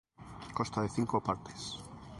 Consta 0.57 0.81
de 0.81 0.89
cinco 0.89 1.21
partes. 1.21 1.61